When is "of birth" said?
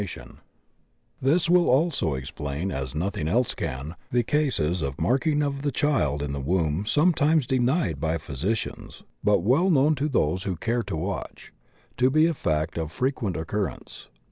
0.23-0.31